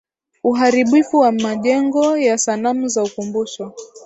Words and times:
uharibifu 0.43 1.17
wa 1.19 1.31
majengo 1.31 2.17
na 2.17 2.37
sanamu 2.37 2.87
za 2.87 3.03
ukumbusho 3.03 3.73